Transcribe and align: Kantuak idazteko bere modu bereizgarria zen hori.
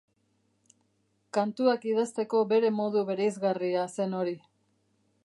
Kantuak 1.37 1.85
idazteko 1.91 2.43
bere 2.53 2.71
modu 2.79 3.07
bereizgarria 3.11 3.85
zen 3.99 4.21
hori. 4.23 4.35